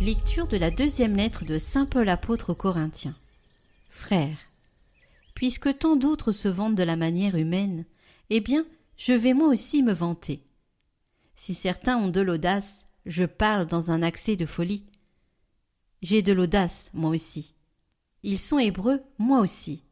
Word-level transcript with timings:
Lecture 0.00 0.46
de 0.46 0.56
la 0.56 0.70
deuxième 0.70 1.16
lettre 1.16 1.44
de 1.44 1.58
Saint 1.58 1.84
Paul 1.84 2.08
apôtre 2.08 2.50
aux 2.50 2.54
Corinthiens. 2.54 3.14
Frères, 4.02 4.50
puisque 5.32 5.78
tant 5.78 5.94
d'autres 5.94 6.32
se 6.32 6.48
vantent 6.48 6.74
de 6.74 6.82
la 6.82 6.96
manière 6.96 7.36
humaine, 7.36 7.84
eh 8.30 8.40
bien, 8.40 8.66
je 8.96 9.12
vais 9.12 9.32
moi 9.32 9.46
aussi 9.46 9.80
me 9.80 9.92
vanter. 9.92 10.42
Si 11.36 11.54
certains 11.54 11.98
ont 11.98 12.08
de 12.08 12.20
l'audace, 12.20 12.84
je 13.06 13.22
parle 13.22 13.68
dans 13.68 13.92
un 13.92 14.02
accès 14.02 14.34
de 14.34 14.44
folie. 14.44 14.84
J'ai 16.02 16.20
de 16.20 16.32
l'audace, 16.32 16.90
moi 16.94 17.10
aussi. 17.10 17.54
Ils 18.24 18.40
sont 18.40 18.58
hébreux, 18.58 19.00
moi 19.18 19.38
aussi. 19.38 19.84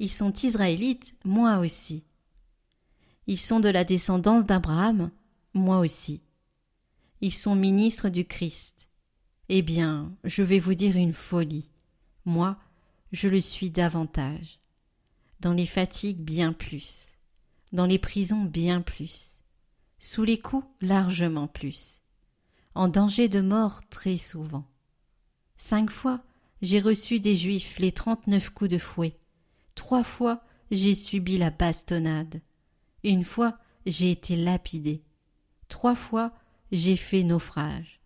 Ils 0.00 0.10
sont 0.10 0.32
israélites, 0.32 1.14
moi 1.24 1.58
aussi. 1.58 2.02
Ils 3.28 3.38
sont 3.38 3.60
de 3.60 3.68
la 3.68 3.84
descendance 3.84 4.44
d'Abraham, 4.44 5.12
moi 5.54 5.78
aussi. 5.78 6.20
Ils 7.20 7.32
sont 7.32 7.54
ministres 7.54 8.08
du 8.08 8.24
Christ. 8.24 8.88
Eh 9.48 9.62
bien, 9.62 10.16
je 10.24 10.42
vais 10.42 10.58
vous 10.58 10.74
dire 10.74 10.96
une 10.96 11.12
folie. 11.12 11.70
Moi, 12.24 12.58
je 13.12 13.28
le 13.28 13.40
suis 13.40 13.70
davantage. 13.70 14.58
Dans 15.40 15.52
les 15.52 15.66
fatigues, 15.66 16.20
bien 16.20 16.52
plus. 16.52 17.08
Dans 17.72 17.86
les 17.86 17.98
prisons, 17.98 18.44
bien 18.44 18.80
plus. 18.80 19.40
Sous 19.98 20.24
les 20.24 20.38
coups, 20.38 20.66
largement 20.80 21.48
plus. 21.48 22.02
En 22.74 22.88
danger 22.88 23.28
de 23.28 23.40
mort, 23.40 23.80
très 23.88 24.16
souvent. 24.16 24.66
Cinq 25.56 25.90
fois, 25.90 26.22
j'ai 26.62 26.80
reçu 26.80 27.20
des 27.20 27.34
Juifs 27.34 27.78
les 27.78 27.92
trente-neuf 27.92 28.50
coups 28.50 28.70
de 28.70 28.78
fouet. 28.78 29.18
Trois 29.74 30.04
fois, 30.04 30.44
j'ai 30.70 30.94
subi 30.94 31.38
la 31.38 31.50
bastonnade. 31.50 32.40
Une 33.02 33.24
fois, 33.24 33.58
j'ai 33.86 34.10
été 34.10 34.36
lapidé. 34.36 35.02
Trois 35.68 35.94
fois, 35.94 36.32
j'ai 36.70 36.96
fait 36.96 37.22
naufrage 37.22 38.00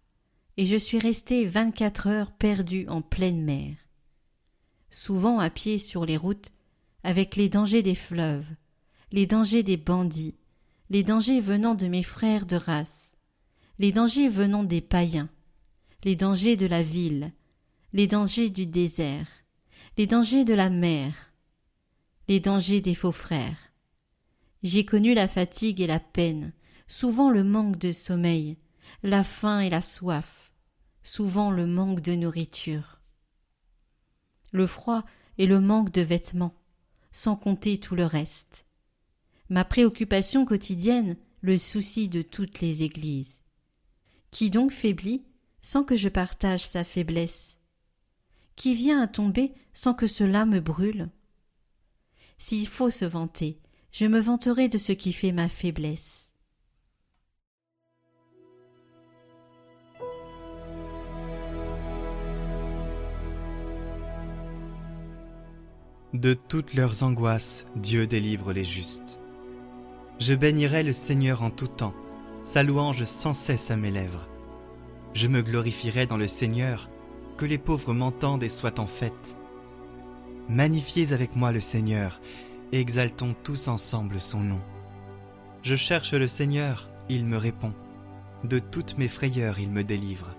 et 0.57 0.67
je 0.67 0.77
suis 0.77 0.99
resté 0.99 1.47
vingt-quatre 1.47 2.07
heures 2.07 2.33
perdu 2.33 2.87
en 2.89 3.03
pleine 3.03 3.43
mer. 3.43 3.75
Souvent 4.97 5.41
à 5.41 5.51
pied 5.51 5.81
sur 5.81 6.07
les 6.07 6.17
routes, 6.17 6.53
avec 7.03 7.35
les 7.35 7.49
dangers 7.49 7.83
des 7.83 7.97
fleuves, 7.97 8.47
les 9.11 9.27
dangers 9.27 9.65
des 9.65 9.77
bandits, 9.77 10.37
les 10.89 11.03
dangers 11.03 11.41
venant 11.41 11.75
de 11.75 11.89
mes 11.89 12.05
frères 12.05 12.47
de 12.47 12.55
race, 12.55 13.17
les 13.81 13.91
dangers 13.91 14.29
venant 14.29 14.63
des 14.63 14.81
païens, 14.81 15.29
les 16.05 16.15
dangers 16.15 16.57
de 16.57 16.67
la 16.67 16.85
ville, 16.85 17.33
les 17.93 18.07
dangers 18.07 18.51
du 18.51 18.69
désert, 18.69 19.27
les 19.99 20.07
dangers 20.07 20.45
de 20.45 20.55
la 20.55 20.71
mer, 20.71 21.33
les 22.29 22.39
dangers 22.39 22.81
des 22.81 22.95
faux 22.95 23.11
frères. 23.11 23.73
J'ai 24.63 24.85
connu 24.85 25.13
la 25.13 25.27
fatigue 25.27 25.81
et 25.81 25.89
la 25.89 25.99
peine, 25.99 26.53
souvent 26.87 27.31
le 27.31 27.43
manque 27.43 27.79
de 27.79 27.91
sommeil, 27.91 28.59
la 29.03 29.25
faim 29.25 29.59
et 29.59 29.71
la 29.71 29.83
soif, 29.83 30.53
souvent 31.03 31.51
le 31.51 31.67
manque 31.67 32.01
de 32.01 32.15
nourriture, 32.15 33.01
le 34.55 34.67
froid 34.67 35.05
et 35.37 35.47
le 35.47 35.61
manque 35.61 35.91
de 35.93 36.01
vêtements, 36.01 36.55
sans 37.13 37.37
compter 37.37 37.79
tout 37.79 37.97
le 37.97 38.07
reste. 38.07 38.65
Ma 39.51 39.65
préoccupation 39.65 40.47
quotidienne, 40.47 41.17
le 41.41 41.59
souci 41.59 42.09
de 42.09 42.23
toutes 42.23 42.61
les 42.61 42.83
églises. 42.83 43.41
Qui 44.31 44.49
donc 44.49 44.71
faiblit 44.73 45.25
sans 45.61 45.85
que 45.85 45.97
je 45.97 46.09
partage 46.09 46.65
sa 46.65 46.85
faiblesse? 46.85 47.59
Qui 48.57 48.75
vient 48.75 49.03
à 49.03 49.09
tomber 49.09 49.53
sans 49.73 49.93
que 49.93 50.07
cela 50.07 50.47
me 50.47 50.61
brûle? 50.61 51.11
S'il 52.39 52.69
faut 52.69 52.91
se 52.91 53.05
vanter, 53.05 53.61
je 53.91 54.07
me 54.07 54.21
vanterai 54.21 54.69
de 54.69 54.79
ce 54.79 54.93
qui 54.93 55.13
fait 55.13 55.33
ma 55.33 55.49
faiblesse. 55.49 56.24
De 66.15 66.33
toutes 66.33 66.75
leurs 66.75 67.03
angoisses, 67.03 67.67
Dieu 67.75 68.07
délivre 68.07 68.53
les 68.53 68.63
justes. 68.63 69.19
Je 70.21 70.33
bénirai 70.33 70.85
le 70.85 70.93
Seigneur 70.93 71.43
en 71.43 71.51
tout 71.51 71.67
temps, 71.67 71.93
sa 72.45 72.63
louange 72.63 73.03
sans 73.03 73.35
cesse 73.35 73.73
à 73.73 73.77
mes 73.77 73.91
lèvres. 73.91 74.29
Je 75.15 75.27
me 75.27 75.43
glorifierai 75.43 76.07
dans 76.07 76.17
le 76.17 76.29
Seigneur, 76.29 76.89
que 77.37 77.45
les 77.45 77.59
pauvres 77.59 77.93
m'entendent 77.93 78.45
et 78.45 78.49
soient 78.49 78.79
en 78.79 78.87
fête. 78.87 79.37
Magnifiez 80.49 81.13
avec 81.13 81.35
moi 81.35 81.51
le 81.51 81.59
Seigneur, 81.59 82.21
exaltons 82.71 83.35
tous 83.43 83.67
ensemble 83.67 84.21
son 84.21 84.39
nom. 84.39 84.61
Je 85.65 85.75
cherche 85.75 86.15
le 86.15 86.29
Seigneur, 86.29 86.91
il 87.09 87.27
me 87.27 87.39
répond. 87.39 87.75
De 88.45 88.61
toutes 88.61 88.99
mes 88.99 89.09
frayeurs 89.09 89.59
il 89.59 89.73
me 89.73 89.83
délivre. 89.83 90.31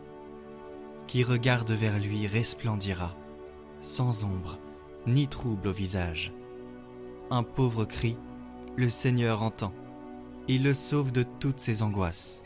Qui 1.08 1.26
regarde 1.26 1.72
vers 1.72 2.00
lui 2.00 2.28
resplendira, 2.28 3.14
sans 3.82 4.24
ombre 4.24 4.58
ni 5.08 5.28
trouble 5.28 5.68
au 5.68 5.74
visage. 5.74 6.32
Un 7.30 7.44
pauvre 7.44 7.86
cri, 7.86 8.18
le 8.76 8.90
Seigneur 8.90 9.42
entend. 9.42 9.74
Il 10.48 10.64
le 10.64 10.74
sauve 10.74 11.12
de 11.12 11.24
toutes 11.40 11.60
ses 11.60 11.82
angoisses. 11.82 12.44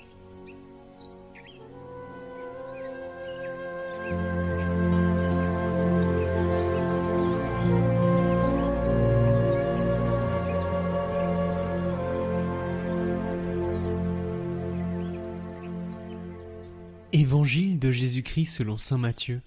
Évangile 17.12 17.80
de 17.80 17.92
Jésus-Christ 17.92 18.46
selon 18.46 18.78
Saint 18.78 18.98
Matthieu. 18.98 19.42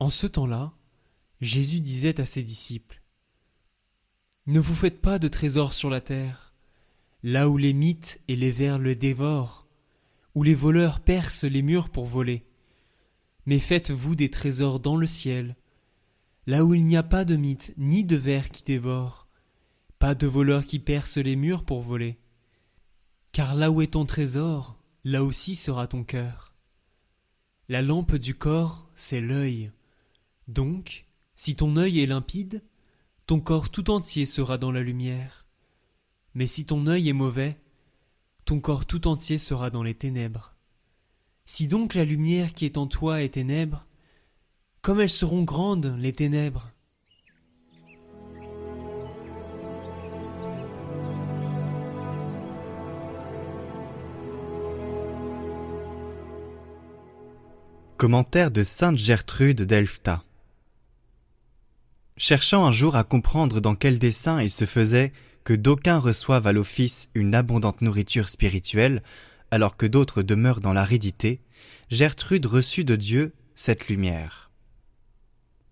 En 0.00 0.10
ce 0.10 0.26
temps-là, 0.26 0.72
Jésus 1.40 1.80
disait 1.80 2.20
à 2.20 2.26
ses 2.26 2.42
disciples 2.42 3.00
Ne 4.46 4.58
vous 4.58 4.74
faites 4.74 5.00
pas 5.00 5.18
de 5.18 5.28
trésors 5.28 5.72
sur 5.72 5.88
la 5.88 6.00
terre, 6.00 6.52
là 7.22 7.48
où 7.48 7.56
les 7.56 7.72
mythes 7.72 8.20
et 8.26 8.34
les 8.34 8.50
vers 8.50 8.78
le 8.78 8.96
dévorent, 8.96 9.68
où 10.34 10.42
les 10.42 10.56
voleurs 10.56 11.00
percent 11.00 11.44
les 11.44 11.62
murs 11.62 11.90
pour 11.90 12.06
voler. 12.06 12.44
Mais 13.46 13.58
faites-vous 13.58 14.16
des 14.16 14.30
trésors 14.30 14.80
dans 14.80 14.96
le 14.96 15.06
ciel, 15.06 15.56
là 16.46 16.64
où 16.64 16.74
il 16.74 16.84
n'y 16.86 16.96
a 16.96 17.02
pas 17.02 17.24
de 17.24 17.36
mythes 17.36 17.72
ni 17.76 18.04
de 18.04 18.16
vers 18.16 18.50
qui 18.50 18.64
dévorent, 18.64 19.28
pas 19.98 20.14
de 20.14 20.26
voleurs 20.26 20.64
qui 20.64 20.78
percent 20.78 21.18
les 21.18 21.36
murs 21.36 21.64
pour 21.64 21.82
voler. 21.82 22.18
Car 23.32 23.54
là 23.54 23.70
où 23.70 23.80
est 23.80 23.92
ton 23.92 24.06
trésor, 24.06 24.76
là 25.04 25.22
aussi 25.22 25.54
sera 25.54 25.86
ton 25.86 26.02
cœur. 26.02 26.54
La 27.68 27.82
lampe 27.82 28.16
du 28.16 28.34
corps, 28.34 28.88
c'est 28.94 29.20
l'œil. 29.20 29.70
Donc, 30.48 31.07
si 31.38 31.54
ton 31.54 31.76
œil 31.76 32.00
est 32.00 32.06
limpide, 32.06 32.64
ton 33.26 33.38
corps 33.38 33.70
tout 33.70 33.90
entier 33.90 34.26
sera 34.26 34.58
dans 34.58 34.72
la 34.72 34.82
lumière. 34.82 35.46
Mais 36.34 36.48
si 36.48 36.66
ton 36.66 36.88
œil 36.88 37.08
est 37.08 37.12
mauvais, 37.12 37.56
ton 38.44 38.58
corps 38.58 38.86
tout 38.86 39.06
entier 39.06 39.38
sera 39.38 39.70
dans 39.70 39.84
les 39.84 39.94
ténèbres. 39.94 40.56
Si 41.44 41.68
donc 41.68 41.94
la 41.94 42.04
lumière 42.04 42.54
qui 42.54 42.64
est 42.64 42.76
en 42.76 42.88
toi 42.88 43.22
est 43.22 43.34
ténèbres, 43.34 43.86
comme 44.82 45.00
elles 45.00 45.08
seront 45.08 45.44
grandes, 45.44 45.94
les 46.00 46.12
ténèbres. 46.12 46.72
Commentaire 57.96 58.50
de 58.50 58.64
Sainte 58.64 58.98
Gertrude 58.98 59.62
d'Elfta. 59.62 60.24
Cherchant 62.20 62.66
un 62.66 62.72
jour 62.72 62.96
à 62.96 63.04
comprendre 63.04 63.60
dans 63.60 63.76
quel 63.76 64.00
dessein 64.00 64.42
il 64.42 64.50
se 64.50 64.64
faisait 64.64 65.12
que 65.44 65.54
d'aucuns 65.54 66.00
reçoivent 66.00 66.48
à 66.48 66.52
l'office 66.52 67.10
une 67.14 67.32
abondante 67.32 67.80
nourriture 67.80 68.28
spirituelle, 68.28 69.04
alors 69.52 69.76
que 69.76 69.86
d'autres 69.86 70.22
demeurent 70.22 70.60
dans 70.60 70.72
l'aridité, 70.72 71.40
Gertrude 71.90 72.46
reçut 72.46 72.84
de 72.84 72.96
Dieu 72.96 73.32
cette 73.54 73.88
lumière. 73.88 74.50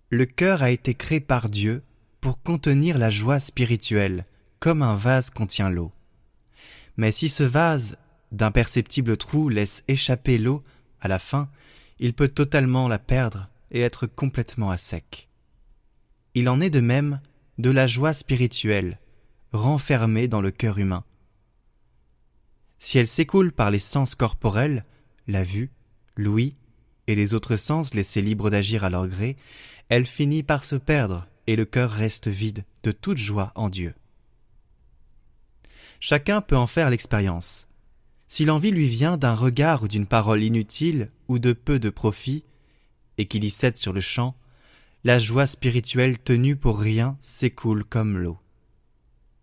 Le 0.08 0.25
cœur 0.25 0.62
a 0.62 0.70
été 0.70 0.94
créé 0.94 1.19
par 1.19 1.48
Dieu 1.48 1.82
pour 2.20 2.40
contenir 2.40 2.96
la 2.96 3.10
joie 3.10 3.40
spirituelle, 3.40 4.25
comme 4.60 4.82
un 4.82 4.94
vase 4.94 5.31
contient 5.31 5.69
l'eau. 5.69 5.90
Mais 6.96 7.10
si 7.10 7.28
ce 7.28 7.43
vase, 7.43 7.98
d'imperceptibles 8.31 9.16
trous, 9.16 9.48
laisse 9.48 9.82
échapper 9.88 10.38
l'eau, 10.38 10.62
à 11.00 11.08
la 11.08 11.19
fin, 11.19 11.48
il 11.98 12.14
peut 12.14 12.28
totalement 12.28 12.87
la 12.87 13.00
perdre 13.00 13.48
et 13.72 13.81
être 13.81 14.06
complètement 14.06 14.70
à 14.70 14.78
sec. 14.78 15.25
Il 16.36 16.50
en 16.50 16.60
est 16.60 16.68
de 16.68 16.80
même 16.80 17.22
de 17.56 17.70
la 17.70 17.86
joie 17.86 18.12
spirituelle, 18.12 19.00
renfermée 19.54 20.28
dans 20.28 20.42
le 20.42 20.50
cœur 20.50 20.76
humain. 20.76 21.02
Si 22.78 22.98
elle 22.98 23.08
s'écoule 23.08 23.52
par 23.52 23.70
les 23.70 23.78
sens 23.78 24.14
corporels, 24.14 24.84
la 25.26 25.42
vue, 25.42 25.70
l'ouïe 26.14 26.54
et 27.06 27.14
les 27.14 27.32
autres 27.32 27.56
sens 27.56 27.94
laissés 27.94 28.20
libres 28.20 28.50
d'agir 28.50 28.84
à 28.84 28.90
leur 28.90 29.08
gré, 29.08 29.38
elle 29.88 30.04
finit 30.04 30.42
par 30.42 30.64
se 30.64 30.76
perdre 30.76 31.26
et 31.46 31.56
le 31.56 31.64
cœur 31.64 31.90
reste 31.90 32.28
vide 32.28 32.66
de 32.82 32.92
toute 32.92 33.16
joie 33.16 33.50
en 33.54 33.70
Dieu. 33.70 33.94
Chacun 36.00 36.42
peut 36.42 36.58
en 36.58 36.66
faire 36.66 36.90
l'expérience. 36.90 37.66
Si 38.26 38.44
l'envie 38.44 38.72
lui 38.72 38.88
vient 38.88 39.16
d'un 39.16 39.34
regard 39.34 39.84
ou 39.84 39.88
d'une 39.88 40.06
parole 40.06 40.42
inutile 40.42 41.10
ou 41.28 41.38
de 41.38 41.54
peu 41.54 41.78
de 41.78 41.88
profit, 41.88 42.44
et 43.16 43.24
qu'il 43.24 43.42
y 43.42 43.48
cède 43.48 43.78
sur 43.78 43.94
le 43.94 44.02
champ, 44.02 44.36
la 45.06 45.20
joie 45.20 45.47
spirituelle 45.47 46.19
tenue 46.19 46.56
pour 46.56 46.81
rien 46.81 47.17
s'écoule 47.20 47.85
comme 47.85 48.19
l'eau. 48.19 48.38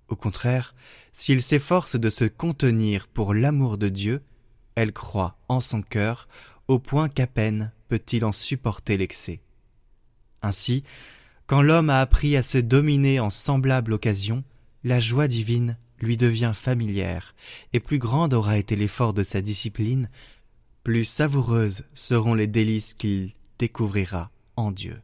Au 0.09 0.17
contraire, 0.17 0.75
s'il 1.13 1.41
s'efforce 1.41 1.95
de 1.95 2.09
se 2.09 2.25
contenir 2.25 3.07
pour 3.07 3.33
l'amour 3.33 3.77
de 3.77 3.87
Dieu, 3.87 4.21
elle 4.75 4.91
croit 4.91 5.37
en 5.47 5.61
son 5.61 5.81
cœur 5.81 6.27
au 6.67 6.79
point 6.79 7.07
qu'à 7.07 7.27
peine 7.27 7.71
peut-il 7.87 8.25
en 8.25 8.33
supporter 8.33 8.97
l'excès. 8.97 9.39
Ainsi, 10.41 10.83
quand 11.47 11.61
l'homme 11.61 11.89
a 11.89 12.01
appris 12.01 12.35
à 12.35 12.43
se 12.43 12.57
dominer 12.57 13.21
en 13.21 13.29
semblable 13.29 13.93
occasion, 13.93 14.43
la 14.83 14.99
joie 14.99 15.29
divine 15.29 15.77
lui 15.97 16.17
devient 16.17 16.51
familière, 16.53 17.35
et 17.71 17.79
plus 17.79 17.99
grande 17.99 18.33
aura 18.33 18.57
été 18.57 18.75
l'effort 18.75 19.13
de 19.13 19.23
sa 19.23 19.39
discipline, 19.39 20.09
plus 20.83 21.05
savoureuses 21.05 21.85
seront 21.93 22.33
les 22.33 22.47
délices 22.47 22.93
qu'il 22.93 23.31
découvrira 23.59 24.29
en 24.57 24.69
Dieu. 24.69 24.99